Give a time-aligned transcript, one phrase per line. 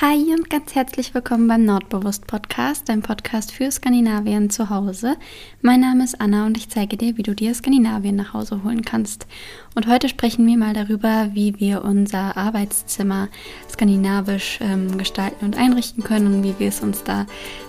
[0.00, 5.14] Hi und ganz herzlich willkommen beim Nordbewusst Podcast, dein Podcast für Skandinavien zu Hause.
[5.62, 8.84] Mein Name ist Anna und ich zeige dir, wie du dir Skandinavien nach Hause holen
[8.84, 9.28] kannst.
[9.76, 13.28] Und heute sprechen wir mal darüber, wie wir unser Arbeitszimmer
[13.70, 17.26] skandinavisch ähm, gestalten und einrichten können und wie wir es uns da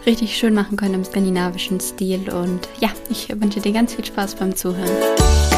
[0.08, 2.34] richtig schön machen können im skandinavischen Stil.
[2.34, 5.55] Und ja, ich wünsche dir ganz viel Spaß beim Zuhören.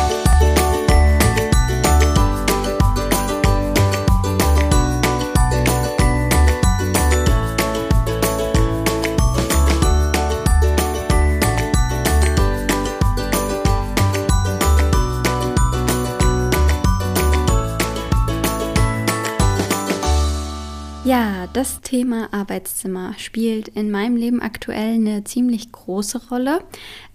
[21.57, 26.63] Das Thema Arbeitszimmer spielt in meinem Leben aktuell eine ziemlich große Rolle.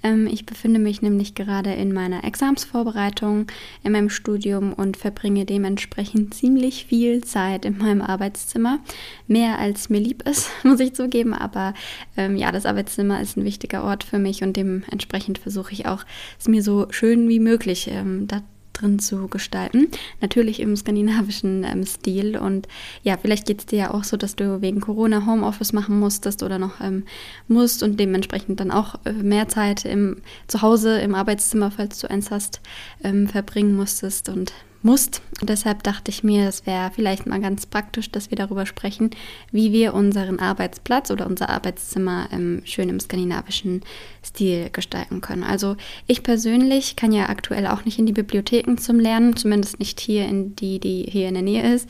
[0.02, 3.46] Ähm, ich befinde mich nämlich gerade in meiner Examsvorbereitung
[3.84, 8.80] in meinem Studium und verbringe dementsprechend ziemlich viel Zeit in meinem Arbeitszimmer.
[9.28, 11.34] Mehr als mir lieb ist, muss ich zugeben.
[11.34, 11.72] Aber
[12.16, 16.04] ähm, ja, das Arbeitszimmer ist ein wichtiger Ort für mich und dementsprechend versuche ich auch,
[16.40, 18.42] es mir so schön wie möglich ähm, da
[18.72, 19.88] drin zu gestalten.
[20.20, 22.36] Natürlich im skandinavischen ähm, Stil.
[22.36, 22.68] Und
[23.02, 26.42] ja, vielleicht geht es dir ja auch so, dass du wegen Corona Homeoffice machen musstest
[26.42, 27.04] oder noch ähm,
[27.48, 32.30] musst und dementsprechend dann auch äh, mehr Zeit im Zuhause, im Arbeitszimmer, falls du eins
[32.30, 32.60] hast,
[33.02, 34.28] ähm, verbringen musstest.
[34.28, 34.52] Und
[34.84, 35.22] musst.
[35.40, 39.10] Und deshalb dachte ich mir, es wäre vielleicht mal ganz praktisch, dass wir darüber sprechen,
[39.50, 43.82] wie wir unseren Arbeitsplatz oder unser Arbeitszimmer ähm, schön im skandinavischen
[44.24, 45.44] Stil gestalten können.
[45.44, 50.00] Also ich persönlich kann ja aktuell auch nicht in die Bibliotheken zum Lernen, zumindest nicht
[50.00, 51.88] hier in die, die hier in der Nähe ist.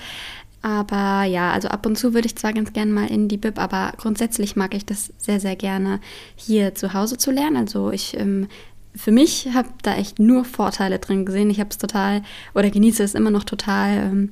[0.63, 3.59] Aber ja, also ab und zu würde ich zwar ganz gerne mal in die Bib,
[3.59, 6.01] aber grundsätzlich mag ich das sehr, sehr gerne
[6.37, 7.57] hier zu Hause zu lernen.
[7.57, 8.47] Also ich ähm,
[8.95, 11.51] für mich habe da echt nur Vorteile drin gesehen.
[11.51, 12.23] Ich habe es total
[12.55, 14.31] oder genieße es immer noch total, ähm,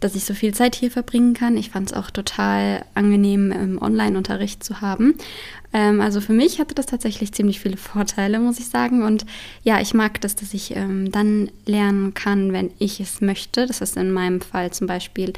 [0.00, 1.56] dass ich so viel Zeit hier verbringen kann.
[1.56, 5.14] Ich fand es auch total angenehm, im Online-Unterricht zu haben.
[5.72, 9.04] Ähm, also für mich hatte das tatsächlich ziemlich viele Vorteile, muss ich sagen.
[9.04, 9.24] Und
[9.62, 13.66] ja, ich mag das, dass ich ähm, dann lernen kann, wenn ich es möchte.
[13.66, 15.32] Das ist in meinem Fall zum Beispiel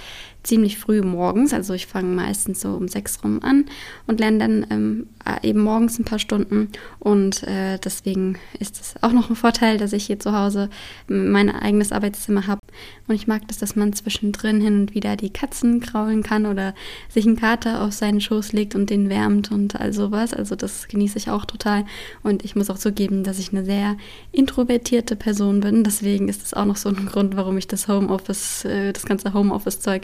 [0.44, 1.52] ziemlich früh morgens.
[1.52, 3.64] Also ich fange meistens so um sechs rum an
[4.06, 5.06] und lerne dann ähm,
[5.42, 6.68] eben morgens ein paar Stunden.
[6.98, 10.68] Und äh, deswegen ist es auch noch ein Vorteil, dass ich hier zu Hause
[11.08, 12.60] mein eigenes Arbeitszimmer habe.
[13.08, 16.74] Und ich mag das, dass man zwischendrin hin und wieder die Katzen kraulen kann oder
[17.08, 20.34] sich ein Kater auf seinen Schoß legt und den wärmt und all sowas.
[20.34, 21.84] Also das genieße ich auch total.
[22.22, 23.96] Und ich muss auch zugeben, dass ich eine sehr
[24.32, 25.84] introvertierte Person bin.
[25.84, 29.32] Deswegen ist das auch noch so ein Grund, warum ich das Homeoffice, äh, das ganze
[29.32, 30.02] Homeoffice-Zeug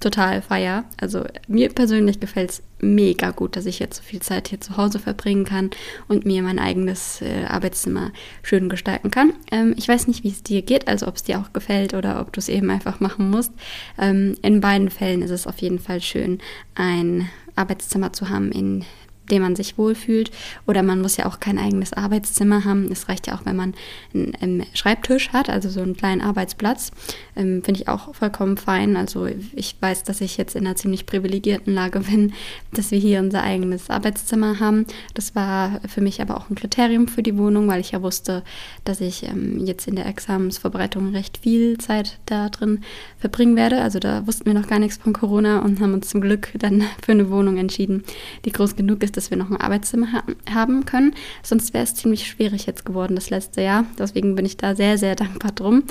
[0.00, 0.84] total feier.
[1.00, 4.76] Also mir persönlich gefällt es mega gut, dass ich jetzt so viel Zeit hier zu
[4.76, 5.70] Hause verbringen kann
[6.06, 8.12] und mir mein eigenes äh, Arbeitszimmer
[8.42, 9.32] schön gestalten kann.
[9.50, 12.20] Ähm, ich weiß nicht, wie es dir geht, also ob es dir auch gefällt oder
[12.20, 13.52] ob du es eben einfach machen musst.
[13.98, 16.38] Ähm, in beiden Fällen ist es auf jeden Fall schön,
[16.74, 18.84] ein Arbeitszimmer zu haben, in
[19.30, 20.30] dem man sich wohlfühlt.
[20.66, 22.90] Oder man muss ja auch kein eigenes Arbeitszimmer haben.
[22.90, 23.74] Es reicht ja auch, wenn man
[24.14, 26.90] einen, einen Schreibtisch hat, also so einen kleinen Arbeitsplatz.
[27.36, 28.96] Ähm, Finde ich auch vollkommen fein.
[28.96, 32.32] Also ich weiß, dass ich jetzt in einer ziemlich privilegierten Lage bin,
[32.72, 34.86] dass wir hier unser eigenes Arbeitszimmer haben.
[35.14, 38.42] Das war für mich aber auch ein Kriterium für die Wohnung, weil ich ja wusste,
[38.84, 42.80] dass ich ähm, jetzt in der Examensvorbereitung recht viel Zeit da drin
[43.18, 43.82] verbringen werde.
[43.82, 46.84] Also da wussten wir noch gar nichts von Corona und haben uns zum Glück dann
[47.04, 48.04] für eine Wohnung entschieden,
[48.44, 51.14] die groß genug ist, dass wir noch ein Arbeitszimmer ha haben können.
[51.42, 53.84] Sonst wäre es ziemlich schwierig jetzt geworden das letzte Jahr.
[53.98, 55.82] Deswegen bin ich da sehr, sehr dankbar drum.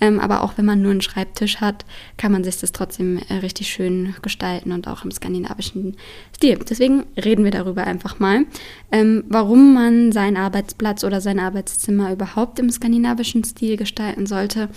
[0.00, 1.84] Ähm, aber auch wenn man nur einen Schreibtisch hat,
[2.16, 5.96] kann man sich das trotzdem äh, richtig schön gestalten und auch im skandinavischen
[6.36, 6.58] Stil.
[6.68, 8.44] Deswegen reden wir darüber einfach mal,
[8.92, 14.68] ähm, warum man seinen Arbeitsplatz oder sein Arbeitszimmer überhaupt im skandinavischen Stil gestalten sollte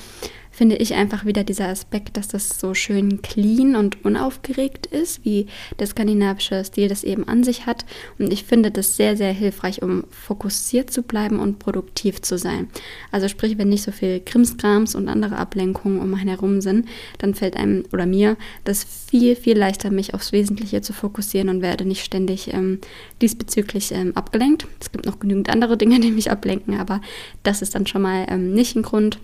[0.58, 5.46] finde ich einfach wieder dieser Aspekt, dass das so schön clean und unaufgeregt ist, wie
[5.78, 7.86] der skandinavische Stil das eben an sich hat.
[8.18, 12.70] Und ich finde das sehr, sehr hilfreich, um fokussiert zu bleiben und produktiv zu sein.
[13.12, 16.88] Also sprich, wenn nicht so viel Krimskrams und andere Ablenkungen um einen herum sind,
[17.20, 21.62] dann fällt einem oder mir das viel, viel leichter, mich aufs Wesentliche zu fokussieren und
[21.62, 22.80] werde nicht ständig ähm,
[23.22, 24.66] diesbezüglich ähm, abgelenkt.
[24.80, 27.00] Es gibt noch genügend andere Dinge, die mich ablenken, aber
[27.44, 29.20] das ist dann schon mal ähm, nicht ein Grund,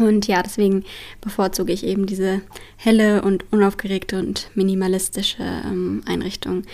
[0.00, 0.84] und ja, deswegen
[1.20, 2.42] bevorzuge ich eben diese
[2.76, 6.64] helle und unaufgeregte und minimalistische ähm, Einrichtung,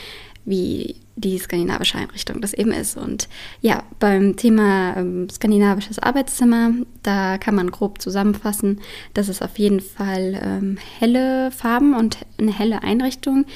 [0.45, 2.97] wie die skandinavische Einrichtung das eben ist.
[2.97, 3.29] Und
[3.61, 6.73] ja, beim Thema ähm, skandinavisches Arbeitszimmer,
[7.03, 8.81] da kann man grob zusammenfassen,
[9.15, 13.47] dass es auf jeden Fall ähm, helle Farben und eine helle Einrichtung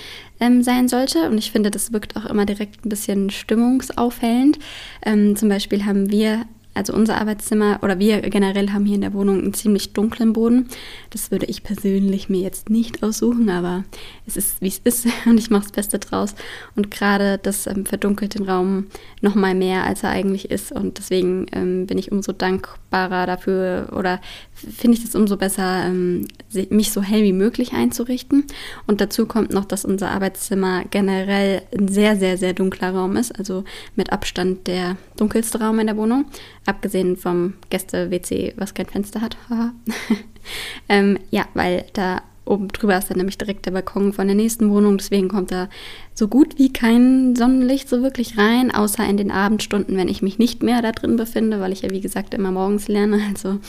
[0.40, 1.28] ähm, sein sollte.
[1.28, 4.58] Und ich finde, das wirkt auch immer direkt ein bisschen stimmungsaufhellend.
[5.04, 6.46] Ähm, zum Beispiel haben wir
[6.78, 10.68] also unser Arbeitszimmer oder wir generell haben hier in der Wohnung einen ziemlich dunklen Boden.
[11.10, 13.84] Das würde ich persönlich mir jetzt nicht aussuchen, aber
[14.26, 16.36] es ist wie es ist und ich mache das Beste draus.
[16.76, 18.86] Und gerade das ähm, verdunkelt den Raum
[19.20, 20.70] noch mal mehr, als er eigentlich ist.
[20.70, 24.20] Und deswegen ähm, bin ich umso dankbarer dafür oder
[24.54, 26.28] finde ich es umso besser, ähm,
[26.70, 28.44] mich so hell wie möglich einzurichten.
[28.86, 33.36] Und dazu kommt noch, dass unser Arbeitszimmer generell ein sehr, sehr, sehr dunkler Raum ist.
[33.36, 33.64] Also
[33.96, 36.26] mit Abstand der dunkelste Raum in der Wohnung.
[36.68, 39.38] Abgesehen vom Gäste-WC, was kein Fenster hat.
[40.90, 44.68] ähm, ja, weil da oben drüber ist dann nämlich direkt der Balkon von der nächsten
[44.68, 44.98] Wohnung.
[44.98, 45.70] Deswegen kommt da
[46.12, 50.38] so gut wie kein Sonnenlicht so wirklich rein, außer in den Abendstunden, wenn ich mich
[50.38, 53.18] nicht mehr da drin befinde, weil ich ja wie gesagt immer morgens lerne.
[53.30, 53.60] Also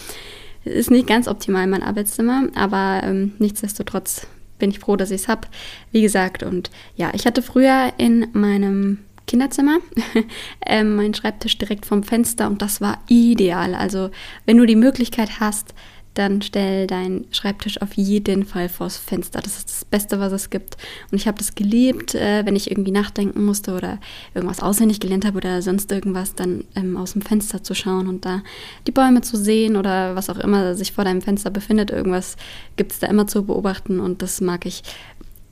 [0.66, 5.28] ist nicht ganz optimal mein Arbeitszimmer, aber ähm, nichtsdestotrotz bin ich froh, dass ich es
[5.30, 5.48] habe.
[5.94, 9.00] Wie gesagt, und ja, ich hatte früher in meinem
[9.30, 9.78] Kinderzimmer,
[10.66, 13.76] ähm, meinen Schreibtisch direkt vom Fenster und das war ideal.
[13.76, 14.10] Also
[14.48, 15.76] wenn du die Möglichkeit hast,
[16.16, 19.40] dann stell deinen Schreibtisch auf jeden Fall vors Fenster.
[19.40, 20.78] Das ist das Beste, was es gibt.
[21.12, 24.00] Und ich habe das geliebt, äh, wenn ich irgendwie nachdenken musste oder
[24.34, 28.26] irgendwas auswendig gelernt habe oder sonst irgendwas, dann ähm, aus dem Fenster zu schauen und
[28.26, 28.42] da
[28.88, 31.92] die Bäume zu sehen oder was auch immer sich vor deinem Fenster befindet.
[31.92, 32.36] Irgendwas
[32.76, 34.81] gibt es da immer zu beobachten und das mag ich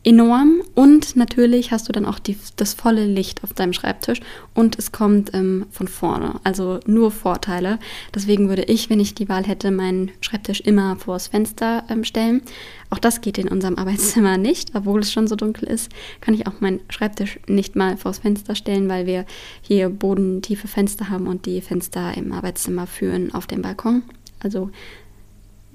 [0.08, 4.22] enorm und natürlich hast du dann auch die, das volle Licht auf deinem Schreibtisch
[4.54, 7.78] und es kommt ähm, von vorne, also nur Vorteile.
[8.16, 12.42] Deswegen würde ich, wenn ich die Wahl hätte, meinen Schreibtisch immer vors Fenster ähm, stellen.
[12.90, 16.48] Auch das geht in unserem Arbeitszimmer nicht, obwohl es schon so dunkel ist, kann ich
[16.48, 19.26] auch meinen Schreibtisch nicht mal vors Fenster stellen, weil wir
[19.62, 24.04] hier bodentiefe Fenster haben und die Fenster im Arbeitszimmer führen auf den Balkon.
[24.40, 24.70] Also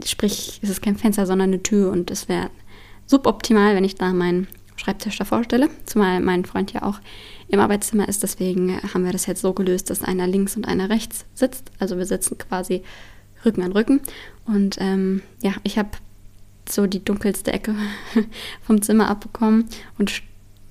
[0.06, 2.48] sprich, es ist kein Fenster, sondern eine Tür und es wäre
[3.12, 6.98] suboptimal, wenn ich da meinen Schreibtisch davor stelle, zumal mein Freund ja auch
[7.48, 8.22] im Arbeitszimmer ist.
[8.22, 11.70] Deswegen haben wir das jetzt so gelöst, dass einer links und einer rechts sitzt.
[11.78, 12.82] Also wir sitzen quasi
[13.44, 14.00] Rücken an Rücken.
[14.46, 15.90] Und ähm, ja, ich habe
[16.66, 17.74] so die dunkelste Ecke
[18.62, 19.68] vom Zimmer abbekommen
[19.98, 20.22] und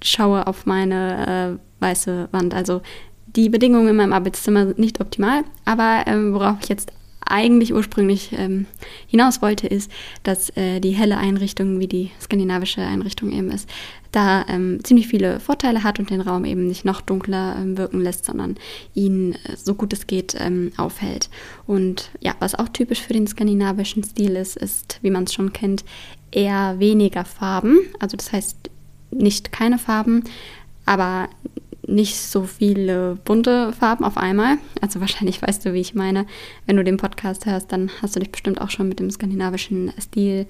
[0.03, 2.55] schaue auf meine äh, weiße Wand.
[2.55, 2.81] Also
[3.35, 6.91] die Bedingungen in meinem Arbeitszimmer sind nicht optimal, aber ähm, worauf ich jetzt
[7.31, 8.66] eigentlich ursprünglich ähm,
[9.07, 9.92] hinaus wollte, ist,
[10.24, 13.69] dass äh, die helle Einrichtung, wie die skandinavische Einrichtung eben ist,
[14.12, 18.01] da ähm, ziemlich viele Vorteile hat und den Raum eben nicht noch dunkler ähm, wirken
[18.01, 18.57] lässt, sondern
[18.94, 21.30] ihn äh, so gut es geht ähm, aufhält.
[21.66, 25.54] Und ja, was auch typisch für den skandinavischen Stil ist, ist, wie man es schon
[25.54, 25.86] kennt,
[26.31, 27.80] eher weniger Farben.
[28.00, 28.57] Also das heißt
[29.12, 30.24] nicht keine Farben,
[30.86, 31.30] aber
[31.88, 34.57] nicht so viele bunte Farben auf einmal.
[34.81, 36.25] Also wahrscheinlich weißt du, wie ich meine.
[36.66, 39.92] Wenn du den Podcast hörst, dann hast du dich bestimmt auch schon mit dem skandinavischen
[40.00, 40.45] Stil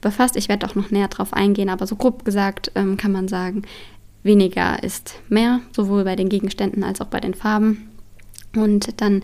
[0.00, 0.36] befasst.
[0.36, 3.62] Ich werde auch noch näher drauf eingehen, aber so grob gesagt ähm, kann man sagen,
[4.22, 7.90] weniger ist mehr, sowohl bei den Gegenständen als auch bei den Farben.
[8.54, 9.22] Und dann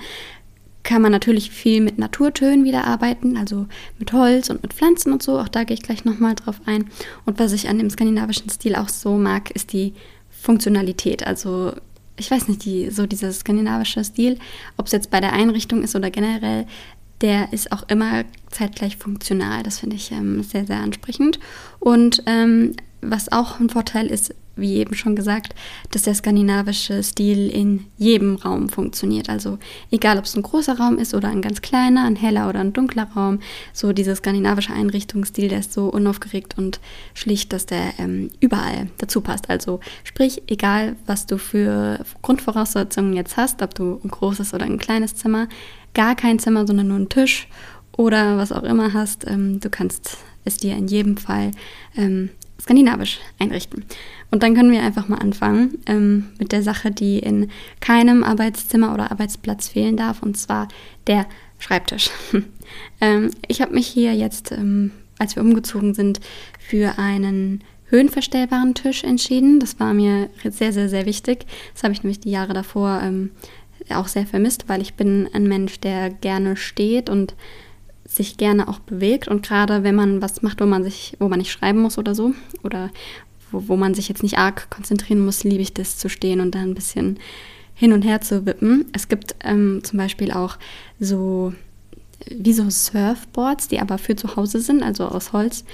[0.82, 3.66] kann man natürlich viel mit Naturtönen wieder arbeiten, also
[3.98, 5.38] mit Holz und mit Pflanzen und so.
[5.40, 6.88] Auch da gehe ich gleich nochmal drauf ein.
[7.24, 9.94] Und was ich an dem skandinavischen Stil auch so mag, ist die
[10.46, 11.26] Funktionalität.
[11.26, 11.72] Also
[12.16, 14.38] ich weiß nicht, die, so dieser skandinavische Stil,
[14.76, 16.66] ob es jetzt bei der Einrichtung ist oder generell,
[17.20, 19.62] der ist auch immer zeitgleich funktional.
[19.62, 21.38] Das finde ich ähm, sehr, sehr ansprechend.
[21.78, 25.54] Und ähm, was auch ein Vorteil ist, wie eben schon gesagt,
[25.90, 29.28] dass der skandinavische Stil in jedem Raum funktioniert.
[29.28, 29.58] Also
[29.90, 32.72] egal, ob es ein großer Raum ist oder ein ganz kleiner, ein heller oder ein
[32.72, 33.40] dunkler Raum,
[33.72, 36.80] so dieser skandinavische Einrichtungsstil, der ist so unaufgeregt und
[37.14, 39.50] schlicht, dass der ähm, überall dazu passt.
[39.50, 44.78] Also sprich, egal, was du für Grundvoraussetzungen jetzt hast, ob du ein großes oder ein
[44.78, 45.48] kleines Zimmer,
[45.94, 47.48] gar kein Zimmer, sondern nur ein Tisch
[47.96, 51.50] oder was auch immer hast, ähm, du kannst es dir in jedem Fall
[51.96, 53.84] ähm, skandinavisch einrichten.
[54.30, 58.92] Und dann können wir einfach mal anfangen ähm, mit der Sache, die in keinem Arbeitszimmer
[58.92, 60.68] oder Arbeitsplatz fehlen darf, und zwar
[61.06, 61.26] der
[61.58, 62.10] Schreibtisch.
[63.00, 66.20] ähm, ich habe mich hier jetzt, ähm, als wir umgezogen sind,
[66.58, 69.60] für einen höhenverstellbaren Tisch entschieden.
[69.60, 71.46] Das war mir sehr, sehr, sehr wichtig.
[71.72, 73.30] Das habe ich nämlich die Jahre davor ähm,
[73.90, 77.34] auch sehr vermisst, weil ich bin ein Mensch, der gerne steht und
[78.06, 81.38] sich gerne auch bewegt und gerade wenn man was macht, wo man sich, wo man
[81.38, 82.32] nicht schreiben muss oder so
[82.62, 82.90] oder
[83.50, 86.54] wo, wo man sich jetzt nicht arg konzentrieren muss, liebe ich das zu stehen und
[86.54, 87.18] da ein bisschen
[87.74, 88.86] hin und her zu wippen.
[88.92, 90.56] Es gibt ähm, zum Beispiel auch
[90.98, 91.52] so
[92.30, 95.64] wie so Surfboards, die aber für zu Hause sind, also aus Holz,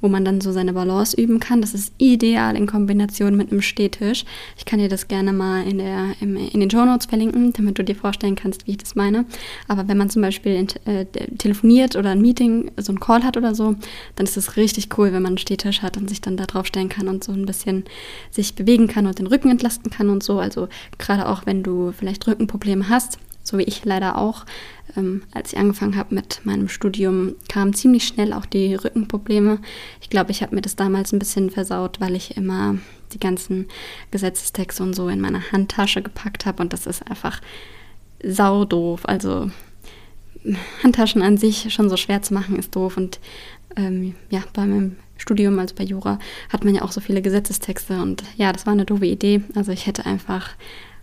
[0.00, 1.60] wo man dann so seine Balance üben kann.
[1.60, 4.24] Das ist ideal in Kombination mit einem Stehtisch.
[4.56, 7.78] Ich kann dir das gerne mal in, der, im, in den Show Notes verlinken, damit
[7.78, 9.24] du dir vorstellen kannst, wie ich das meine.
[9.68, 11.06] Aber wenn man zum Beispiel in, äh,
[11.38, 13.76] telefoniert oder ein Meeting, so ein Call hat oder so,
[14.16, 16.66] dann ist es richtig cool, wenn man einen Stehtisch hat und sich dann da drauf
[16.66, 17.84] stellen kann und so ein bisschen
[18.30, 20.38] sich bewegen kann und den Rücken entlasten kann und so.
[20.38, 20.68] Also
[20.98, 24.44] gerade auch wenn du vielleicht Rückenprobleme hast, so wie ich leider auch.
[24.96, 29.58] Ähm, als ich angefangen habe mit meinem Studium, kamen ziemlich schnell auch die Rückenprobleme.
[30.00, 32.76] Ich glaube, ich habe mir das damals ein bisschen versaut, weil ich immer
[33.12, 33.68] die ganzen
[34.10, 37.40] Gesetzestexte und so in meine Handtasche gepackt habe und das ist einfach
[38.22, 39.02] saudoof.
[39.06, 39.50] Also
[40.82, 42.96] Handtaschen an sich schon so schwer zu machen, ist doof.
[42.96, 43.20] Und
[43.76, 46.18] ähm, ja, bei meinem Studium, also bei Jura,
[46.50, 49.42] hat man ja auch so viele Gesetzestexte und ja, das war eine doofe Idee.
[49.54, 50.50] Also ich hätte einfach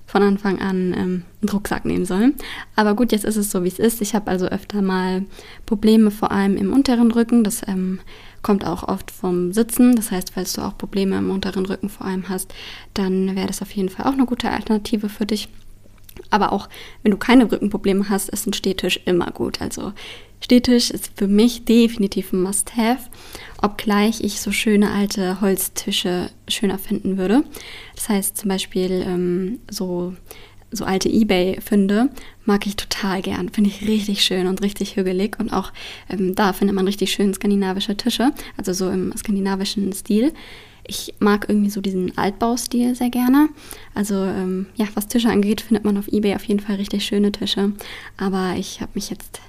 [0.10, 2.34] von Anfang an ähm, einen Rucksack nehmen sollen.
[2.76, 4.02] Aber gut, jetzt ist es so, wie es ist.
[4.02, 5.24] Ich habe also öfter mal
[5.68, 7.44] Probleme, vor allem im unteren Rücken.
[7.44, 8.00] Das ähm,
[8.42, 9.96] kommt auch oft vom Sitzen.
[9.96, 12.56] Das heißt, falls du auch Probleme im unteren Rücken vor allem hast,
[12.96, 15.48] dann wäre das auf jeden Fall auch eine gute Alternative für dich.
[16.32, 16.70] Aber auch
[17.04, 19.62] wenn du keine Rückenprobleme hast, ist ein Stehtisch immer gut.
[19.62, 19.94] Also
[20.42, 23.10] Stehtisch ist für mich definitiv ein Must-Have,
[23.62, 27.44] obgleich ich so schöne alte Holztische schöner finden würde.
[27.96, 30.14] Das heißt zum Beispiel ähm, so,
[30.72, 32.10] so alte Ebay-Funde
[32.46, 33.50] mag ich total gern.
[33.50, 35.38] Finde ich richtig schön und richtig hügelig.
[35.40, 35.74] Und auch
[36.10, 40.34] ähm, da findet man richtig schön skandinavische Tische, also so im skandinavischen Stil
[40.90, 43.50] ich mag irgendwie so diesen Altbaustil sehr gerne.
[43.94, 47.32] Also ähm, ja, was Tische angeht, findet man auf eBay auf jeden Fall richtig schöne
[47.32, 47.74] Tische.
[48.18, 49.40] Aber ich habe mich jetzt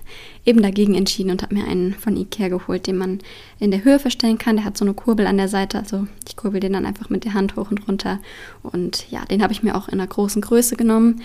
[0.45, 3.19] eben dagegen entschieden und habe mir einen von Ikea geholt, den man
[3.59, 4.57] in der Höhe verstellen kann.
[4.57, 7.25] Der hat so eine Kurbel an der Seite, also ich kurbel den dann einfach mit
[7.25, 8.21] der Hand hoch und runter.
[8.63, 11.23] Und ja, den habe ich mir auch in einer großen Größe genommen.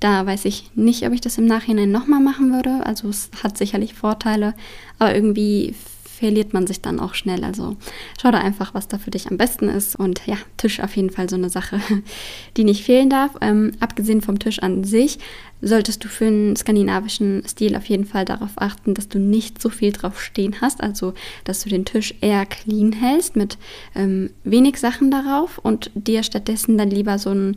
[0.00, 2.86] Da weiß ich nicht, ob ich das im Nachhinein nochmal machen würde.
[2.86, 4.54] Also es hat sicherlich Vorteile,
[4.98, 5.74] aber irgendwie
[6.18, 7.44] verliert man sich dann auch schnell.
[7.44, 7.76] Also
[8.20, 9.96] schau da einfach, was da für dich am besten ist.
[9.96, 11.80] Und ja, Tisch auf jeden Fall so eine Sache,
[12.56, 13.32] die nicht fehlen darf.
[13.40, 15.18] Ähm, abgesehen vom Tisch an sich
[15.60, 19.70] solltest du für einen skandinavischen Stil auf jeden Fall darauf achten, dass du nicht so
[19.70, 20.80] viel drauf stehen hast.
[20.82, 23.58] Also, dass du den Tisch eher clean hältst mit
[23.94, 27.56] ähm, wenig Sachen darauf und dir stattdessen dann lieber so einen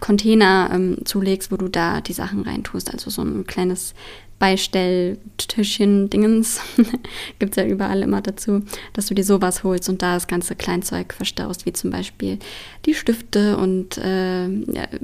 [0.00, 2.92] Container ähm, zulegst, wo du da die Sachen reintust.
[2.92, 3.94] Also so ein kleines
[4.38, 6.60] Beistelltischchen, Dingens,
[7.38, 8.62] gibt es ja überall immer dazu,
[8.92, 12.38] dass du dir sowas holst und da das ganze Kleinzeug verstaust, wie zum Beispiel
[12.84, 14.48] die Stifte und äh,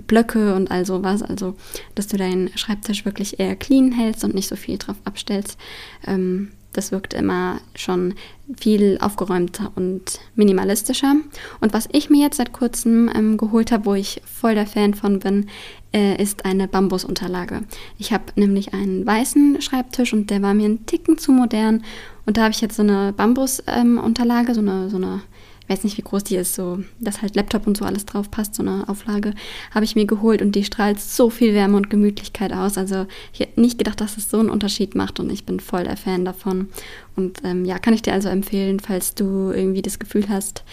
[0.06, 1.22] Blöcke und all sowas.
[1.22, 1.56] Also,
[1.94, 5.58] dass du deinen Schreibtisch wirklich eher clean hältst und nicht so viel drauf abstellst.
[6.06, 8.14] Ähm, das wirkt immer schon
[8.56, 11.16] viel aufgeräumter und minimalistischer.
[11.60, 14.94] Und was ich mir jetzt seit kurzem ähm, geholt habe, wo ich voll der Fan
[14.94, 15.48] von bin,
[15.94, 17.62] äh, ist eine Bambusunterlage.
[17.98, 21.84] Ich habe nämlich einen weißen Schreibtisch und der war mir ein Ticken zu modern.
[22.26, 25.22] Und da habe ich jetzt so eine Bambusunterlage, ähm, so eine, so eine
[25.62, 28.30] ich weiß nicht, wie groß die ist, so, dass halt Laptop und so alles drauf
[28.30, 29.32] passt, so eine Auflage,
[29.70, 32.76] habe ich mir geholt und die strahlt so viel Wärme und Gemütlichkeit aus.
[32.76, 35.84] Also ich hätte nicht gedacht, dass es so einen Unterschied macht und ich bin voll
[35.84, 36.68] der Fan davon.
[37.14, 40.64] Und ähm, ja, kann ich dir also empfehlen, falls du irgendwie das Gefühl hast,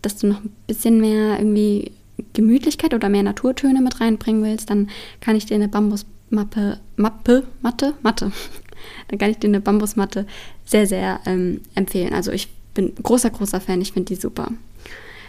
[0.00, 1.90] dass du noch ein bisschen mehr irgendwie
[2.32, 7.94] Gemütlichkeit oder mehr Naturtöne mit reinbringen willst, dann kann ich dir eine Bambusmappe, Mappe, Matte,
[8.02, 8.32] Matte,
[9.08, 10.26] dann kann ich dir eine Bambusmatte
[10.64, 12.12] sehr, sehr ähm, empfehlen.
[12.12, 13.80] Also ich bin großer, großer Fan.
[13.80, 14.52] Ich finde die super.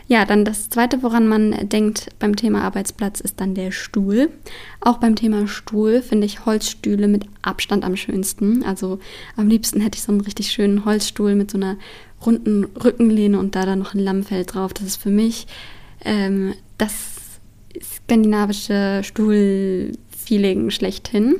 [0.09, 4.29] Ja, dann das Zweite, woran man denkt beim Thema Arbeitsplatz, ist dann der Stuhl.
[4.79, 8.63] Auch beim Thema Stuhl finde ich Holzstühle mit Abstand am schönsten.
[8.63, 8.99] Also
[9.35, 11.75] am liebsten hätte ich so einen richtig schönen Holzstuhl mit so einer
[12.25, 14.73] runden Rückenlehne und da dann noch ein Lammfell drauf.
[14.73, 15.45] Das ist für mich
[16.07, 16.93] ähm, das
[17.81, 21.35] skandinavische Stuhlfeeling schlechthin.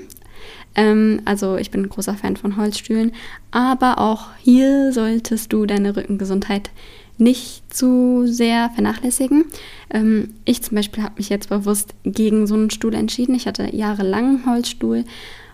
[0.75, 3.13] Ähm, also ich bin ein großer Fan von Holzstühlen,
[3.49, 6.69] aber auch hier solltest du deine Rückengesundheit
[7.17, 9.45] nicht zu sehr vernachlässigen.
[9.89, 13.33] Ähm, ich zum Beispiel habe mich jetzt bewusst gegen so einen Stuhl entschieden.
[13.33, 15.05] Ich hatte jahrelang einen Holzstuhl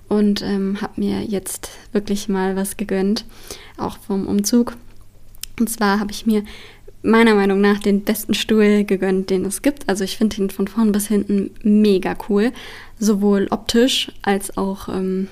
[0.10, 3.26] und ähm, habe mir jetzt wirklich mal was gegönnt,
[3.78, 4.76] auch vom Umzug.
[5.60, 6.44] Und zwar habe ich mir
[7.04, 9.88] meiner Meinung nach den besten Stuhl gegönnt, den es gibt.
[9.88, 12.52] Also ich finde ihn von vorn bis hinten mega cool,
[12.98, 15.28] sowohl optisch als auch ähm,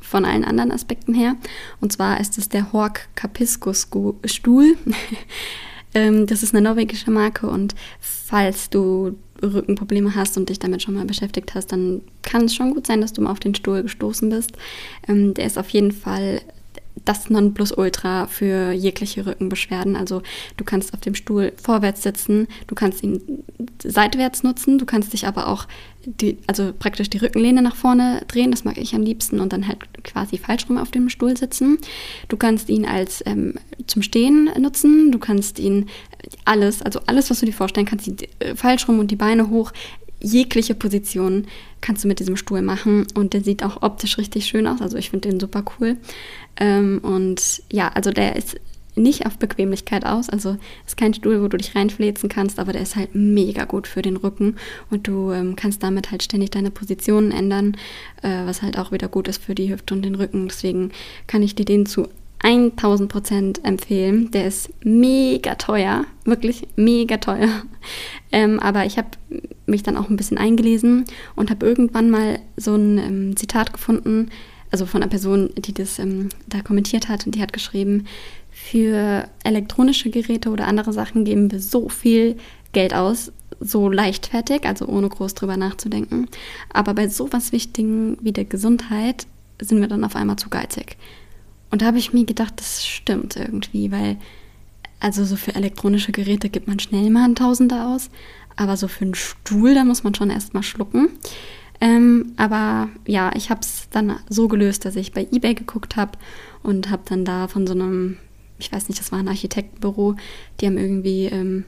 [0.00, 1.36] von allen anderen Aspekten her.
[1.80, 3.88] Und zwar ist es der Hork Capiscus
[4.26, 4.76] Stuhl.
[5.94, 10.94] ähm, das ist eine norwegische Marke und falls du Rückenprobleme hast und dich damit schon
[10.94, 13.82] mal beschäftigt hast, dann kann es schon gut sein, dass du mal auf den Stuhl
[13.82, 14.52] gestoßen bist.
[15.08, 16.40] Ähm, der ist auf jeden Fall
[17.04, 19.96] das Nonplusultra für jegliche Rückenbeschwerden.
[19.96, 20.22] Also
[20.56, 23.44] du kannst auf dem Stuhl vorwärts sitzen, du kannst ihn
[23.82, 25.66] seitwärts nutzen, du kannst dich aber auch
[26.04, 29.68] die, also praktisch die Rückenlehne nach vorne drehen, das mag ich am liebsten und dann
[29.68, 31.78] halt quasi falsch rum auf dem Stuhl sitzen.
[32.28, 33.54] Du kannst ihn als ähm,
[33.86, 35.88] zum Stehen nutzen, du kannst ihn
[36.44, 39.48] alles, also alles, was du dir vorstellen kannst, die, äh, falsch rum und die Beine
[39.48, 39.72] hoch,
[40.22, 41.46] jegliche Position
[41.80, 44.80] kannst du mit diesem Stuhl machen und der sieht auch optisch richtig schön aus.
[44.80, 45.96] Also ich finde den super cool.
[46.56, 48.56] Ähm, und ja, also der ist
[48.94, 50.28] nicht auf Bequemlichkeit aus.
[50.28, 53.86] Also ist kein Stuhl, wo du dich reinfläzen kannst, aber der ist halt mega gut
[53.86, 54.56] für den Rücken
[54.90, 57.76] und du ähm, kannst damit halt ständig deine Positionen ändern,
[58.22, 60.48] äh, was halt auch wieder gut ist für die Hüfte und den Rücken.
[60.48, 60.92] Deswegen
[61.26, 62.08] kann ich dir den zu
[62.42, 64.30] 1000 Prozent empfehlen.
[64.32, 67.48] Der ist mega teuer, wirklich mega teuer.
[68.34, 69.08] Ähm, aber ich habe
[69.72, 74.30] mich dann auch ein bisschen eingelesen und habe irgendwann mal so ein ähm, Zitat gefunden,
[74.70, 78.06] also von einer Person, die das ähm, da kommentiert hat und die hat geschrieben,
[78.50, 82.36] für elektronische Geräte oder andere Sachen geben wir so viel
[82.72, 86.28] Geld aus, so leichtfertig, also ohne groß drüber nachzudenken.
[86.72, 89.26] Aber bei so was Wichtigen wie der Gesundheit
[89.60, 90.96] sind wir dann auf einmal zu geizig.
[91.70, 94.16] Und da habe ich mir gedacht, das stimmt irgendwie, weil
[95.00, 98.10] also so für elektronische Geräte gibt man schnell mal ein Tausender aus,
[98.56, 101.10] aber so für einen Stuhl, da muss man schon erstmal schlucken.
[101.80, 106.12] Ähm, aber ja, ich habe es dann so gelöst, dass ich bei eBay geguckt habe
[106.62, 108.18] und habe dann da von so einem
[108.62, 110.16] ich weiß nicht, das war ein Architektenbüro,
[110.60, 111.64] die haben irgendwie, ähm,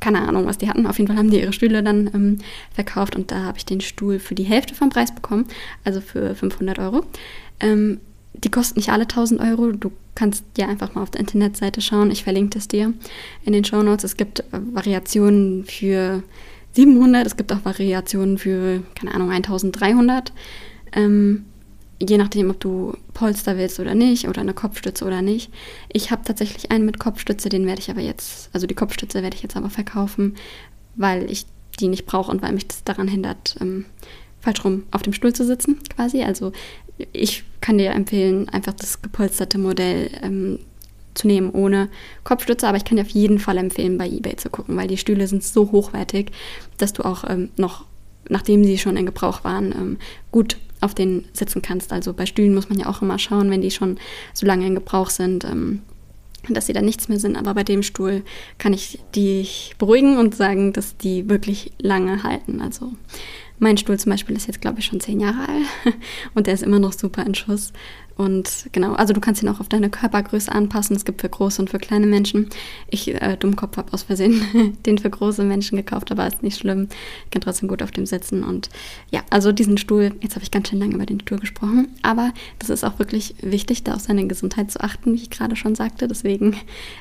[0.00, 0.86] keine Ahnung, was die hatten.
[0.86, 2.38] Auf jeden Fall haben die ihre Stühle dann ähm,
[2.72, 5.46] verkauft und da habe ich den Stuhl für die Hälfte vom Preis bekommen,
[5.84, 7.04] also für 500 Euro.
[8.44, 9.72] Die kosten nicht alle 1000 Euro.
[9.72, 12.10] Du kannst ja einfach mal auf der Internetseite schauen.
[12.10, 12.92] Ich verlinke das dir
[13.44, 14.04] in den Show Notes.
[14.04, 16.22] Es gibt äh, Variationen für
[16.72, 20.32] 700, es gibt auch Variationen für, keine Ahnung, 1300.
[20.92, 21.46] Ähm,
[21.98, 25.50] je nachdem, ob du Polster willst oder nicht oder eine Kopfstütze oder nicht.
[25.90, 29.36] Ich habe tatsächlich einen mit Kopfstütze, den werde ich aber jetzt, also die Kopfstütze werde
[29.36, 30.34] ich jetzt aber verkaufen,
[30.94, 31.46] weil ich
[31.80, 33.86] die nicht brauche und weil mich das daran hindert, ähm,
[34.40, 36.22] falsch rum auf dem Stuhl zu sitzen, quasi.
[36.22, 36.52] Also
[37.12, 40.58] ich kann dir empfehlen, einfach das gepolsterte Modell ähm,
[41.14, 41.88] zu nehmen ohne
[42.24, 44.98] Kopfstütze, aber ich kann dir auf jeden Fall empfehlen, bei eBay zu gucken, weil die
[44.98, 46.30] Stühle sind so hochwertig,
[46.78, 47.86] dass du auch ähm, noch,
[48.28, 49.96] nachdem sie schon in Gebrauch waren, ähm,
[50.30, 51.92] gut auf denen sitzen kannst.
[51.92, 53.98] Also bei Stühlen muss man ja auch immer schauen, wenn die schon
[54.34, 55.80] so lange in Gebrauch sind, ähm,
[56.48, 57.36] dass sie da nichts mehr sind.
[57.36, 58.22] Aber bei dem Stuhl
[58.58, 62.60] kann ich dich beruhigen und sagen, dass die wirklich lange halten.
[62.60, 62.92] Also
[63.58, 65.94] mein Stuhl zum Beispiel ist jetzt, glaube ich, schon zehn Jahre alt
[66.34, 67.72] und der ist immer noch super in Schuss.
[68.16, 70.96] Und genau, also du kannst ihn auch auf deine Körpergröße anpassen.
[70.96, 72.48] Es gibt für große und für kleine Menschen.
[72.88, 76.88] Ich, äh, Dummkopf, habe aus Versehen den für große Menschen gekauft, aber ist nicht schlimm.
[77.24, 78.42] Ich kann trotzdem gut auf dem sitzen.
[78.42, 78.70] Und
[79.10, 82.32] ja, also diesen Stuhl, jetzt habe ich ganz schön lange über den Stuhl gesprochen, aber
[82.58, 85.74] das ist auch wirklich wichtig, da auf seine Gesundheit zu achten, wie ich gerade schon
[85.74, 86.08] sagte.
[86.08, 86.56] Deswegen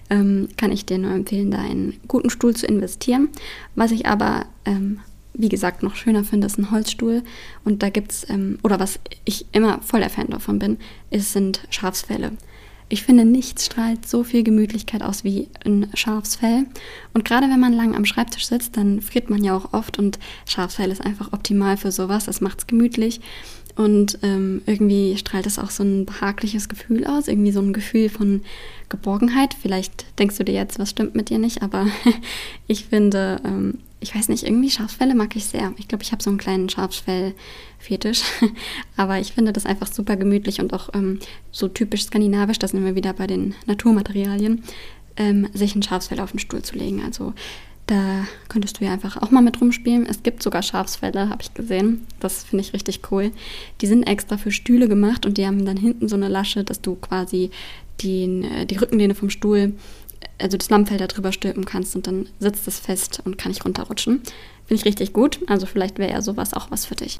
[0.09, 3.29] ähm, kann ich dir nur empfehlen, da einen guten Stuhl zu investieren.
[3.75, 4.99] Was ich aber ähm,
[5.37, 7.23] wie gesagt, noch schöner finde, ist ein Holzstuhl.
[7.63, 10.77] Und da gibt es, ähm, oder was ich immer voller Fan davon bin,
[11.09, 12.31] ist, sind Schafsfälle.
[12.87, 16.65] Ich finde, nichts strahlt so viel Gemütlichkeit aus wie ein Schafsfell.
[17.13, 20.19] Und gerade wenn man lang am Schreibtisch sitzt, dann friert man ja auch oft und
[20.45, 22.27] Schafsfell ist einfach optimal für sowas.
[22.27, 23.21] Es gemütlich.
[23.75, 28.07] Und ähm, irgendwie strahlt es auch so ein behagliches Gefühl aus, irgendwie so ein Gefühl
[28.07, 28.41] von
[28.87, 29.53] Geborgenheit.
[29.59, 31.87] Vielleicht denkst du dir jetzt, was stimmt mit dir nicht, aber
[32.67, 35.73] ich finde, ähm, ich weiß nicht, irgendwie Schafsfälle mag ich sehr.
[35.77, 38.21] Ich glaube, ich habe so einen kleinen Schafsfell-Fetisch.
[38.97, 41.19] Aber ich finde das einfach super gemütlich und auch ähm,
[41.51, 44.63] so typisch skandinavisch, das sind wir wieder bei den Naturmaterialien,
[45.17, 47.01] ähm, sich ein Schafsfell auf den Stuhl zu legen.
[47.03, 47.33] Also
[47.87, 50.05] da könntest du ja einfach auch mal mit rumspielen.
[50.05, 52.05] Es gibt sogar Schafsfälle, habe ich gesehen.
[52.19, 53.31] Das finde ich richtig cool.
[53.81, 56.79] Die sind extra für Stühle gemacht und die haben dann hinten so eine Lasche, dass
[56.79, 57.49] du quasi
[58.03, 59.73] den, äh, die Rückenlehne vom Stuhl
[60.39, 63.65] also das Lammfell da drüber stülpen kannst und dann sitzt es fest und kann nicht
[63.65, 64.21] runterrutschen.
[64.65, 65.39] Finde ich richtig gut.
[65.47, 67.19] Also vielleicht wäre ja sowas auch was für dich.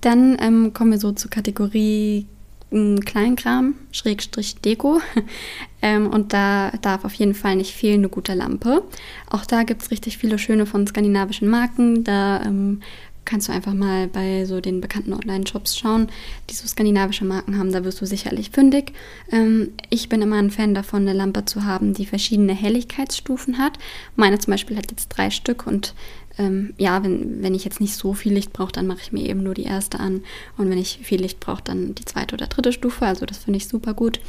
[0.00, 2.26] Dann ähm, kommen wir so zur Kategorie
[2.70, 5.00] hm, Kleinkram, Schrägstrich Deko.
[5.82, 8.82] ähm, und da darf auf jeden Fall nicht fehlen eine gute Lampe.
[9.28, 12.04] Auch da gibt es richtig viele schöne von skandinavischen Marken.
[12.04, 12.82] Da ähm,
[13.28, 16.08] kannst du einfach mal bei so den bekannten Online-Shops schauen,
[16.48, 17.72] die so skandinavische Marken haben.
[17.72, 18.92] Da wirst du sicherlich fündig.
[19.30, 23.78] Ähm, ich bin immer ein Fan davon, eine Lampe zu haben, die verschiedene Helligkeitsstufen hat.
[24.16, 25.94] Meine zum Beispiel hat jetzt drei Stück und
[26.38, 29.28] ähm, ja, wenn, wenn ich jetzt nicht so viel Licht brauche, dann mache ich mir
[29.28, 30.22] eben nur die erste an.
[30.56, 33.04] Und wenn ich viel Licht brauche, dann die zweite oder dritte Stufe.
[33.04, 34.20] Also das finde ich super gut.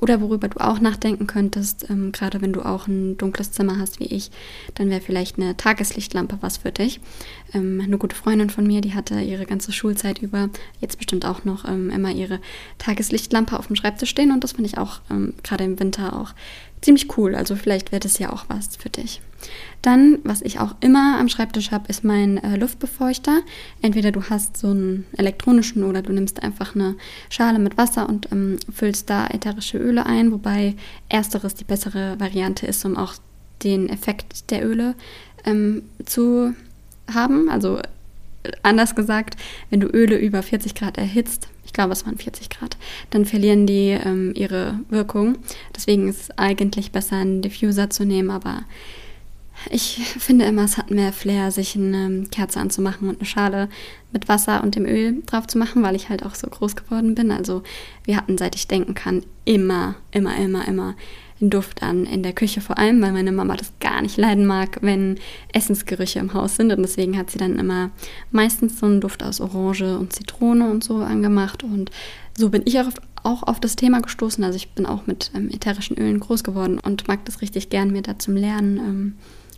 [0.00, 4.00] Oder worüber du auch nachdenken könntest, ähm, gerade wenn du auch ein dunkles Zimmer hast
[4.00, 4.30] wie ich,
[4.74, 7.00] dann wäre vielleicht eine Tageslichtlampe was für dich.
[7.52, 10.48] Ähm, eine gute Freundin von mir, die hatte ihre ganze Schulzeit über,
[10.80, 12.40] jetzt bestimmt auch noch ähm, immer ihre
[12.78, 14.32] Tageslichtlampe auf dem Schreibtisch stehen.
[14.32, 16.34] Und das finde ich auch ähm, gerade im Winter auch
[16.80, 17.34] ziemlich cool.
[17.34, 19.20] Also vielleicht wäre das ja auch was für dich.
[19.82, 23.40] Dann, was ich auch immer am Schreibtisch habe, ist mein äh, Luftbefeuchter.
[23.80, 26.96] Entweder du hast so einen elektronischen oder du nimmst einfach eine
[27.30, 30.74] Schale mit Wasser und ähm, füllst da ätherische Öle ein, wobei
[31.08, 33.14] ersteres die bessere Variante ist, um auch
[33.62, 34.94] den Effekt der Öle
[35.44, 36.54] ähm, zu
[37.12, 37.48] haben.
[37.50, 39.36] Also äh, anders gesagt,
[39.70, 42.76] wenn du Öle über 40 Grad erhitzt, ich glaube, es waren 40 Grad,
[43.10, 45.36] dann verlieren die ähm, ihre Wirkung.
[45.76, 48.64] Deswegen ist es eigentlich besser, einen Diffuser zu nehmen, aber
[49.68, 53.68] ich finde immer, es hat mehr Flair, sich eine ähm, Kerze anzumachen und eine Schale
[54.12, 57.14] mit Wasser und dem Öl drauf zu machen, weil ich halt auch so groß geworden
[57.14, 57.30] bin.
[57.30, 57.62] Also
[58.04, 60.94] wir hatten, seit ich denken kann, immer, immer, immer, immer
[61.40, 64.46] einen Duft an in der Küche vor allem, weil meine Mama das gar nicht leiden
[64.46, 65.18] mag, wenn
[65.52, 66.72] Essensgerüche im Haus sind.
[66.72, 67.90] Und deswegen hat sie dann immer
[68.30, 71.64] meistens so einen Duft aus Orange und Zitrone und so angemacht.
[71.64, 71.90] Und
[72.36, 74.42] so bin ich auch auf, auch auf das Thema gestoßen.
[74.44, 77.90] Also ich bin auch mit ähm, ätherischen Ölen groß geworden und mag das richtig gern,
[77.90, 79.14] mir da zum Lernen ähm,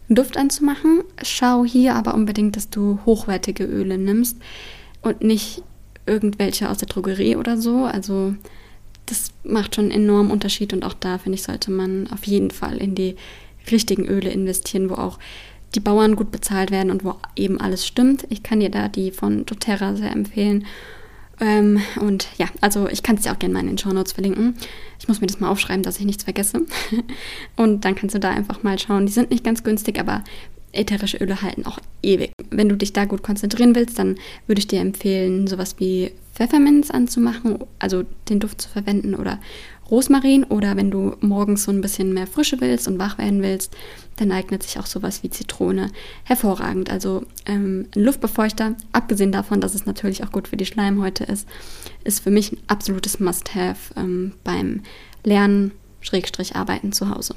[0.08, 1.02] Duft anzumachen.
[1.22, 4.36] Schau hier aber unbedingt, dass du hochwertige Öle nimmst
[5.02, 5.62] und nicht
[6.06, 7.84] irgendwelche aus der Drogerie oder so.
[7.84, 8.34] Also
[9.06, 12.50] das macht schon einen enormen Unterschied und auch da, finde ich, sollte man auf jeden
[12.50, 13.16] Fall in die
[13.70, 15.18] richtigen Öle investieren, wo auch
[15.74, 18.26] die Bauern gut bezahlt werden und wo eben alles stimmt.
[18.28, 20.66] Ich kann dir da die von doTERRA sehr empfehlen.
[21.42, 24.12] Ähm, und ja, also ich kann es dir auch gerne mal in den Show Notes
[24.12, 24.54] verlinken.
[25.00, 26.62] Ich muss mir das mal aufschreiben, dass ich nichts vergesse.
[27.56, 29.06] und dann kannst du da einfach mal schauen.
[29.06, 30.22] Die sind nicht ganz günstig, aber
[30.70, 32.30] ätherische Öle halten auch ewig.
[32.50, 36.92] Wenn du dich da gut konzentrieren willst, dann würde ich dir empfehlen, sowas wie Pfefferminz
[36.92, 39.40] anzumachen, also den Duft zu verwenden oder
[39.92, 43.76] Rosmarin oder wenn du morgens so ein bisschen mehr Frische willst und wach werden willst,
[44.16, 45.90] dann eignet sich auch sowas wie Zitrone
[46.24, 46.90] hervorragend.
[46.90, 51.46] Also ähm, ein Luftbefeuchter, abgesehen davon, dass es natürlich auch gut für die Schleimhäute ist,
[52.04, 54.80] ist für mich ein absolutes Must-Have ähm, beim
[55.24, 57.34] Lernen, Schrägstrich Arbeiten zu Hause.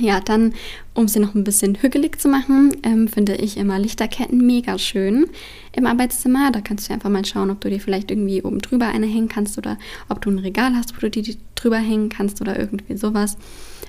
[0.00, 0.54] Ja, dann,
[0.94, 5.26] um sie noch ein bisschen hügelig zu machen, ähm, finde ich immer Lichterketten mega schön
[5.70, 6.50] im Arbeitszimmer.
[6.50, 9.28] Da kannst du einfach mal schauen, ob du dir vielleicht irgendwie oben drüber eine hängen
[9.28, 9.78] kannst oder
[10.08, 13.36] ob du ein Regal hast, wo du die drüber hängen kannst oder irgendwie sowas.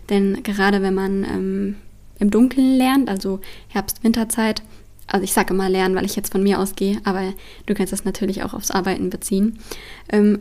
[0.09, 1.75] Denn gerade wenn man ähm,
[2.19, 3.39] im Dunkeln lernt, also
[3.69, 4.61] Herbst-Winterzeit,
[5.07, 7.33] also ich sage immer lernen, weil ich jetzt von mir ausgehe, aber
[7.65, 9.57] du kannst das natürlich auch aufs Arbeiten beziehen.
[10.09, 10.39] Ähm,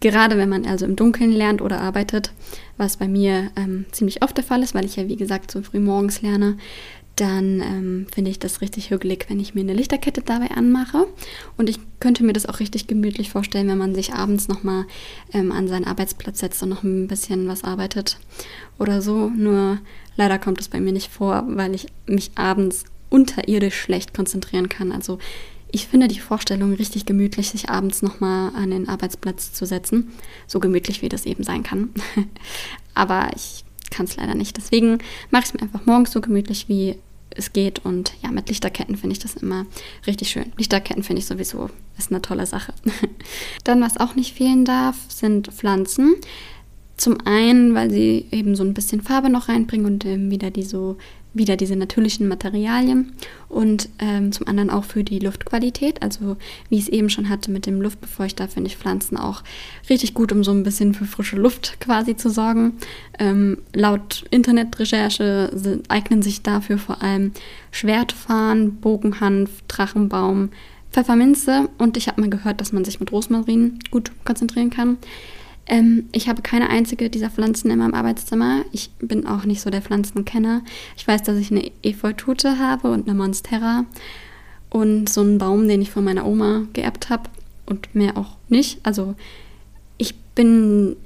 [0.00, 2.32] gerade wenn man also im Dunkeln lernt oder arbeitet,
[2.76, 5.62] was bei mir ähm, ziemlich oft der Fall ist, weil ich ja wie gesagt so
[5.62, 6.56] früh morgens lerne,
[7.16, 11.06] dann ähm, finde ich das richtig hügelig, wenn ich mir eine Lichterkette dabei anmache.
[11.56, 14.84] Und ich könnte mir das auch richtig gemütlich vorstellen, wenn man sich abends nochmal
[15.32, 18.18] ähm, an seinen Arbeitsplatz setzt und noch ein bisschen was arbeitet
[18.78, 19.30] oder so.
[19.30, 19.78] Nur
[20.16, 24.92] leider kommt es bei mir nicht vor, weil ich mich abends unterirdisch schlecht konzentrieren kann.
[24.92, 25.18] Also
[25.70, 30.12] ich finde die Vorstellung richtig gemütlich, sich abends nochmal an den Arbeitsplatz zu setzen.
[30.46, 31.90] So gemütlich, wie das eben sein kann.
[32.94, 34.56] Aber ich kann es leider nicht.
[34.56, 34.98] Deswegen
[35.30, 36.96] mache ich es mir einfach morgens so gemütlich, wie
[37.30, 37.84] es geht.
[37.84, 39.66] Und ja, mit Lichterketten finde ich das immer
[40.06, 40.52] richtig schön.
[40.56, 42.72] Lichterketten finde ich sowieso ist eine tolle Sache.
[43.64, 46.16] Dann, was auch nicht fehlen darf, sind Pflanzen.
[46.96, 50.62] Zum einen, weil sie eben so ein bisschen Farbe noch reinbringen und ähm, wieder die
[50.62, 50.96] so
[51.36, 53.12] wieder diese natürlichen Materialien
[53.48, 56.02] und ähm, zum anderen auch für die Luftqualität.
[56.02, 56.36] Also
[56.68, 59.42] wie ich es eben schon hatte mit dem Luftbefeuchter, finde ich Pflanzen auch
[59.88, 62.74] richtig gut, um so ein bisschen für frische Luft quasi zu sorgen.
[63.18, 65.50] Ähm, laut Internetrecherche
[65.88, 67.32] eignen sich dafür vor allem
[67.70, 70.50] Schwertfarn, Bogenhanf, Drachenbaum,
[70.90, 74.96] Pfefferminze und ich habe mal gehört, dass man sich mit Rosmarin gut konzentrieren kann.
[75.66, 78.64] Ähm, ich habe keine einzige dieser Pflanzen in meinem Arbeitszimmer.
[78.72, 80.62] Ich bin auch nicht so der Pflanzenkenner.
[80.96, 83.84] Ich weiß, dass ich eine Efeutute habe und eine Monstera
[84.70, 87.28] und so einen Baum, den ich von meiner Oma geerbt habe
[87.66, 88.78] und mehr auch nicht.
[88.84, 89.14] Also
[89.98, 90.96] ich bin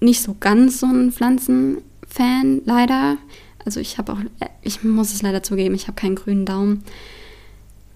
[0.00, 3.18] nicht so ganz so ein Pflanzenfan, leider.
[3.64, 4.18] Also ich habe auch,
[4.62, 6.84] ich muss es leider zugeben, ich habe keinen grünen Daumen.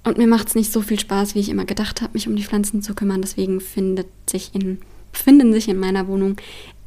[0.03, 2.35] Und mir macht es nicht so viel Spaß, wie ich immer gedacht habe, mich um
[2.35, 3.21] die Pflanzen zu kümmern.
[3.21, 4.79] Deswegen findet sich in
[5.13, 6.37] finden sich in meiner Wohnung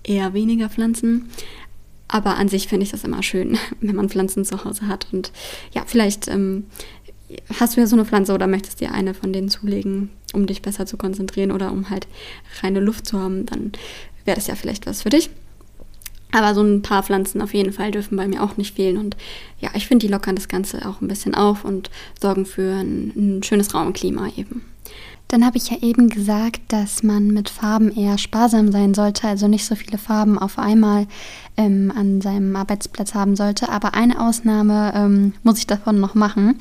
[0.03, 1.29] eher weniger Pflanzen.
[2.07, 5.07] Aber an sich finde ich das immer schön, wenn man Pflanzen zu Hause hat.
[5.12, 5.31] Und
[5.73, 6.65] ja, vielleicht ähm,
[7.59, 10.62] hast du ja so eine Pflanze oder möchtest dir eine von denen zulegen, um dich
[10.62, 12.07] besser zu konzentrieren oder um halt
[12.62, 13.71] reine Luft zu haben, dann
[14.25, 15.29] wäre das ja vielleicht was für dich.
[16.31, 18.97] Aber so ein paar Pflanzen auf jeden Fall dürfen bei mir auch nicht fehlen.
[18.97, 19.15] Und
[19.59, 23.13] ja, ich finde, die lockern das Ganze auch ein bisschen auf und sorgen für ein,
[23.15, 24.63] ein schönes Raumklima eben.
[25.27, 29.47] Dann habe ich ja eben gesagt, dass man mit Farben eher sparsam sein sollte, also
[29.47, 31.07] nicht so viele Farben auf einmal
[31.57, 33.69] ähm, an seinem Arbeitsplatz haben sollte.
[33.69, 36.55] Aber eine Ausnahme ähm, muss ich davon noch machen.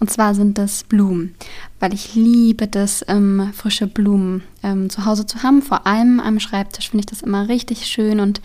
[0.00, 1.34] Und zwar sind das Blumen,
[1.80, 5.62] weil ich liebe das, ähm, frische Blumen ähm, zu Hause zu haben.
[5.62, 8.40] Vor allem am Schreibtisch finde ich das immer richtig schön und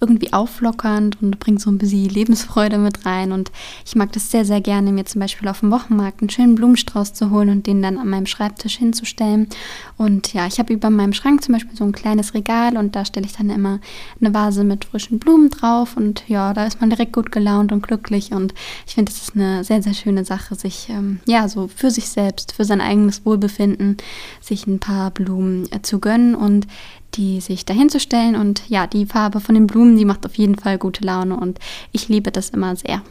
[0.00, 3.32] irgendwie auflockernd und bringt so ein bisschen Lebensfreude mit rein.
[3.32, 3.50] Und
[3.84, 7.14] ich mag das sehr, sehr gerne, mir zum Beispiel auf dem Wochenmarkt einen schönen Blumenstrauß
[7.14, 9.48] zu holen und den dann an meinem Schreibtisch hinzustellen hinzustellen.
[9.96, 13.04] Und ja, ich habe über meinem Schrank zum Beispiel so ein kleines Regal und da
[13.04, 13.80] stelle ich dann immer
[14.20, 15.96] eine Vase mit frischen Blumen drauf.
[15.96, 18.32] Und ja, da ist man direkt gut gelaunt und glücklich.
[18.32, 18.54] Und
[18.86, 22.08] ich finde, es ist eine sehr, sehr schöne Sache, sich ähm, ja so für sich
[22.08, 23.96] selbst, für sein eigenes Wohlbefinden,
[24.40, 26.66] sich ein paar Blumen äh, zu gönnen und
[27.14, 28.36] die sich dahinzustellen.
[28.36, 31.58] Und ja, die Farbe von den Blumen, die macht auf jeden Fall gute Laune und
[31.92, 33.02] ich liebe das immer sehr.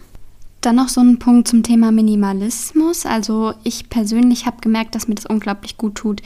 [0.61, 3.05] Dann noch so ein Punkt zum Thema Minimalismus.
[3.05, 6.21] Also ich persönlich habe gemerkt, dass mir das unglaublich gut tut,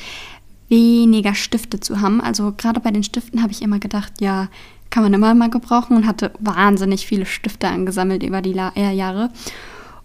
[0.70, 2.22] weniger Stifte zu haben.
[2.22, 4.48] Also gerade bei den Stiften habe ich immer gedacht, ja,
[4.90, 9.30] kann man immer mal gebrauchen und hatte wahnsinnig viele Stifte angesammelt über die äh, Jahre.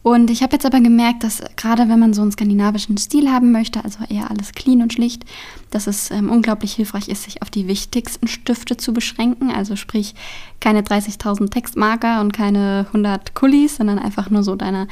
[0.05, 3.53] Und ich habe jetzt aber gemerkt, dass gerade wenn man so einen skandinavischen Stil haben
[3.53, 5.25] möchte, also eher alles clean und schlicht,
[5.71, 9.51] dass es ähm, unglaublich hilfreich ist, sich auf die wichtigsten Stifte zu beschränken.
[9.51, 10.15] Also sprich
[10.61, 14.89] keine 30.000 Textmarker und keine 100 Kullis, sondern einfach nur so deine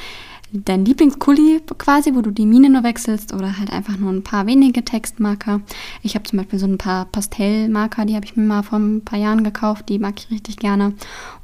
[0.53, 4.47] dein Lieblingskuli quasi, wo du die Mine nur wechselst oder halt einfach nur ein paar
[4.47, 5.61] wenige Textmarker.
[6.03, 9.03] Ich habe zum Beispiel so ein paar Pastellmarker, die habe ich mir mal vor ein
[9.03, 10.93] paar Jahren gekauft, die mag ich richtig gerne.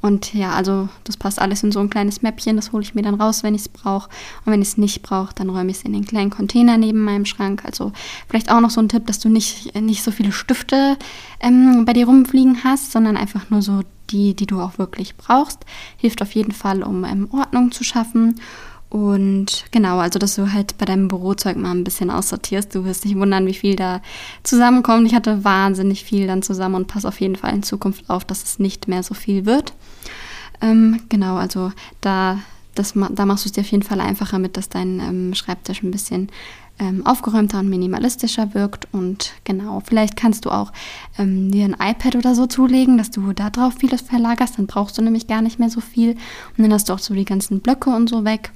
[0.01, 3.01] Und ja, also das passt alles in so ein kleines Mäppchen, das hole ich mir
[3.01, 4.09] dann raus, wenn ich es brauche.
[4.45, 7.03] Und wenn ich es nicht brauche, dann räume ich es in den kleinen Container neben
[7.03, 7.65] meinem Schrank.
[7.65, 7.91] Also
[8.27, 10.97] vielleicht auch noch so ein Tipp, dass du nicht, nicht so viele Stifte
[11.39, 15.59] ähm, bei dir rumfliegen hast, sondern einfach nur so die, die du auch wirklich brauchst.
[15.97, 18.39] Hilft auf jeden Fall, um ähm, Ordnung zu schaffen.
[18.89, 22.73] Und genau, also dass du halt bei deinem Bürozeug mal ein bisschen aussortierst.
[22.73, 24.01] Du wirst dich wundern, wie viel da
[24.41, 25.05] zusammenkommt.
[25.05, 28.43] Ich hatte wahnsinnig viel dann zusammen und pass auf jeden Fall in Zukunft auf, dass
[28.43, 29.73] es nicht mehr so viel wird.
[30.61, 31.71] Ähm, genau, also
[32.01, 32.39] da,
[32.73, 35.83] das, da machst du es dir auf jeden Fall einfacher mit, dass dein ähm, Schreibtisch
[35.83, 36.29] ein bisschen
[36.79, 38.87] ähm, aufgeräumter und minimalistischer wirkt.
[38.91, 40.71] Und genau, vielleicht kannst du auch
[41.17, 44.57] ähm, dir ein iPad oder so zulegen, dass du da drauf vieles verlagerst.
[44.57, 46.11] Dann brauchst du nämlich gar nicht mehr so viel.
[46.11, 48.51] Und dann hast du auch so die ganzen Blöcke und so weg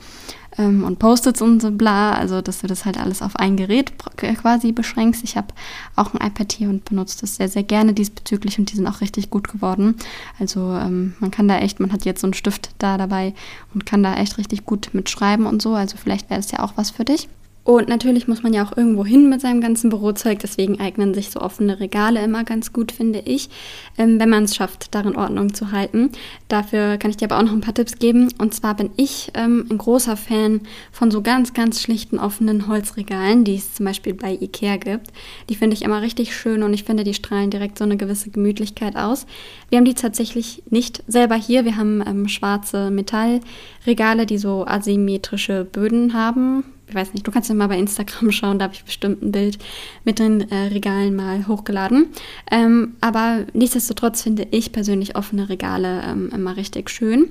[0.58, 2.14] ähm, und Post-its und so bla.
[2.14, 5.24] Also, dass du das halt alles auf ein Gerät quasi beschränkst.
[5.24, 5.48] Ich habe
[5.96, 9.02] auch ein iPad hier und benutze das sehr, sehr gerne diesbezüglich und die sind auch
[9.02, 9.96] richtig gut geworden.
[10.40, 13.34] Also, ähm, man kann da echt, man hat jetzt so einen Stift da dabei
[13.74, 15.76] und kann da echt richtig gut mitschreiben und so.
[15.76, 17.28] Also, vielleicht wäre das ja auch was für dich.
[17.66, 21.30] Und natürlich muss man ja auch irgendwo hin mit seinem ganzen Bürozeug, deswegen eignen sich
[21.30, 23.50] so offene Regale immer ganz gut, finde ich,
[23.98, 26.12] ähm, wenn man es schafft, darin Ordnung zu halten.
[26.50, 28.28] Dafür kann ich dir aber auch noch ein paar Tipps geben.
[28.38, 33.46] Und zwar bin ich ähm, ein großer Fan von so ganz, ganz schlichten offenen Holzregalen,
[33.46, 35.14] die es zum Beispiel bei Ikea gibt.
[35.50, 38.30] Die finde ich immer richtig schön und ich finde, die strahlen direkt so eine gewisse
[38.30, 39.26] Gemütlichkeit aus.
[39.70, 41.64] Wir haben die tatsächlich nicht selber hier.
[41.64, 47.50] Wir haben ähm, schwarze Metallregale, die so asymmetrische Böden haben ich weiß nicht, du kannst
[47.50, 49.58] ja mal bei Instagram schauen, da habe ich bestimmt ein Bild
[50.04, 52.08] mit den äh, Regalen mal hochgeladen.
[52.52, 57.30] Ähm, aber nichtsdestotrotz finde ich persönlich offene Regale ähm, immer richtig schön.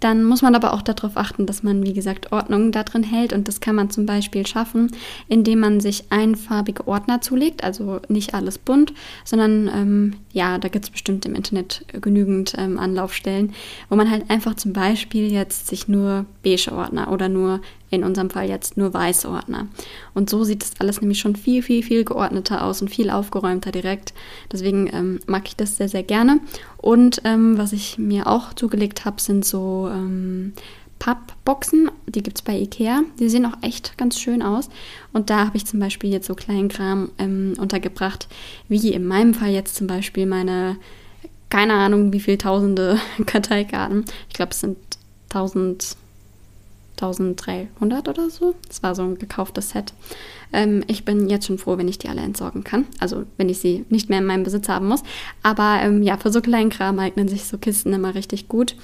[0.00, 3.32] Dann muss man aber auch darauf achten, dass man, wie gesagt, Ordnung da drin hält.
[3.32, 4.90] Und das kann man zum Beispiel schaffen,
[5.28, 7.62] indem man sich einfarbige Ordner zulegt.
[7.62, 8.92] Also nicht alles bunt,
[9.24, 13.52] sondern ähm, ja, da gibt es bestimmt im Internet genügend ähm, Anlaufstellen,
[13.88, 17.60] wo man halt einfach zum Beispiel jetzt sich nur beige Ordner oder nur
[17.90, 19.66] in unserem Fall jetzt nur weiße Ordner.
[20.14, 23.72] Und so sieht das alles nämlich schon viel, viel, viel geordneter aus und viel aufgeräumter
[23.72, 24.14] direkt.
[24.52, 26.40] Deswegen ähm, mag ich das sehr, sehr gerne.
[26.76, 30.52] Und ähm, was ich mir auch zugelegt habe, sind so ähm,
[30.98, 31.90] Pappboxen.
[32.06, 33.02] Die gibt es bei Ikea.
[33.18, 34.68] Die sehen auch echt ganz schön aus.
[35.12, 38.28] Und da habe ich zum Beispiel jetzt so kleinen Kram ähm, untergebracht,
[38.68, 40.76] wie in meinem Fall jetzt zum Beispiel meine,
[41.48, 44.04] keine Ahnung, wie viele tausende Karteikarten.
[44.28, 44.78] Ich glaube, es sind
[45.30, 45.96] 1000
[47.02, 48.54] 1300 oder so.
[48.68, 49.92] Das war so ein gekauftes Set.
[50.52, 52.86] Ähm, ich bin jetzt schon froh, wenn ich die alle entsorgen kann.
[52.98, 55.02] Also wenn ich sie nicht mehr in meinem Besitz haben muss.
[55.42, 58.76] Aber ähm, ja, für so kleinen Kram eignen sich so Kisten immer richtig gut.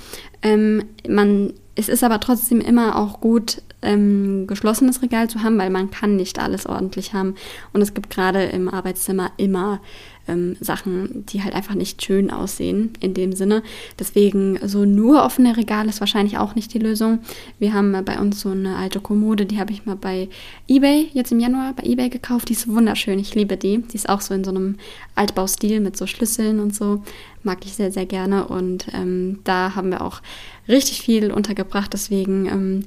[0.43, 5.71] Ähm, man, es ist aber trotzdem immer auch gut, ähm, geschlossenes Regal zu haben, weil
[5.71, 7.35] man kann nicht alles ordentlich haben.
[7.73, 9.81] Und es gibt gerade im Arbeitszimmer immer
[10.29, 13.62] ähm, Sachen, die halt einfach nicht schön aussehen in dem Sinne.
[13.99, 17.21] Deswegen so nur offene Regale ist wahrscheinlich auch nicht die Lösung.
[17.59, 20.29] Wir haben bei uns so eine alte Kommode, die habe ich mal bei
[20.69, 22.49] eBay jetzt im Januar bei eBay gekauft.
[22.49, 23.79] Die ist wunderschön, ich liebe die.
[23.79, 24.77] Die ist auch so in so einem
[25.15, 27.03] Altbaustil mit so Schlüsseln und so.
[27.43, 28.49] Mag ich sehr, sehr gerne.
[28.49, 30.21] Und ähm, da haben wir auch
[30.69, 31.93] richtig viel untergebracht.
[31.93, 32.85] Deswegen ähm,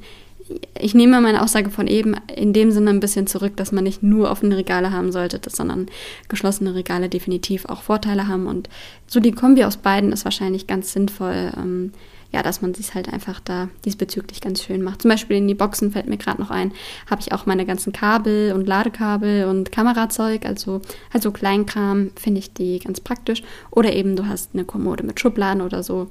[0.77, 4.01] ich nehme meine Aussage von eben in dem Sinne ein bisschen zurück, dass man nicht
[4.01, 5.87] nur offene Regale haben sollte, sondern
[6.27, 8.47] geschlossene Regale definitiv auch Vorteile haben.
[8.47, 8.69] Und
[9.07, 11.93] so die Kombi aus beiden ist wahrscheinlich ganz sinnvoll, ähm,
[12.31, 15.01] ja, dass man sich halt einfach da diesbezüglich ganz schön macht.
[15.01, 16.71] Zum Beispiel in die Boxen fällt mir gerade noch ein,
[17.09, 20.81] habe ich auch meine ganzen Kabel und Ladekabel und Kamerazeug, also
[21.11, 23.41] also Kleinkram, finde ich die ganz praktisch.
[23.71, 26.07] Oder eben du hast eine Kommode mit Schubladen oder so.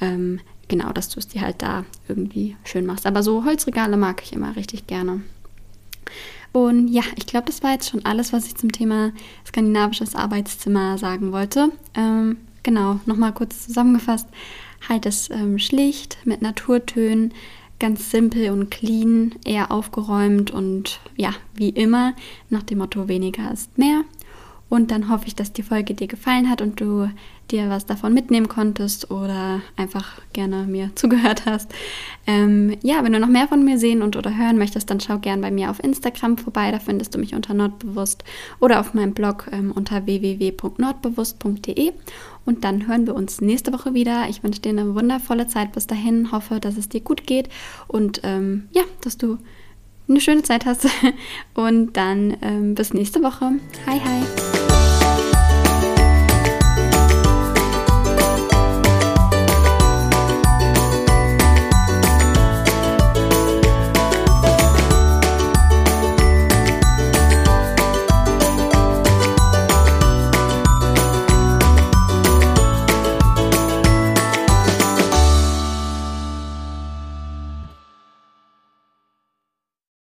[0.00, 0.40] Ähm,
[0.70, 3.04] genau, dass du es dir halt da irgendwie schön machst.
[3.04, 5.20] Aber so Holzregale mag ich immer richtig gerne.
[6.52, 9.12] Und ja, ich glaube, das war jetzt schon alles, was ich zum Thema
[9.46, 11.70] skandinavisches Arbeitszimmer sagen wollte.
[11.94, 14.28] Ähm, genau, nochmal kurz zusammengefasst.
[14.88, 17.34] Halt es ähm, schlicht mit Naturtönen,
[17.78, 22.14] ganz simpel und clean, eher aufgeräumt und ja, wie immer,
[22.48, 24.02] nach dem Motto weniger ist mehr.
[24.70, 27.10] Und dann hoffe ich, dass die Folge dir gefallen hat und du
[27.50, 31.74] dir was davon mitnehmen konntest oder einfach gerne mir zugehört hast.
[32.24, 35.18] Ähm, ja, wenn du noch mehr von mir sehen und oder hören möchtest, dann schau
[35.18, 36.70] gerne bei mir auf Instagram vorbei.
[36.70, 38.22] Da findest du mich unter Nordbewusst
[38.60, 41.92] oder auf meinem Blog ähm, unter www.nordbewusst.de.
[42.46, 44.28] Und dann hören wir uns nächste Woche wieder.
[44.28, 46.30] Ich wünsche dir eine wundervolle Zeit bis dahin.
[46.30, 47.48] Hoffe, dass es dir gut geht
[47.88, 49.38] und ähm, ja, dass du
[50.10, 50.86] eine schöne Zeit hast.
[51.54, 53.52] Und dann ähm, bis nächste Woche.
[53.86, 54.69] Hi, hi.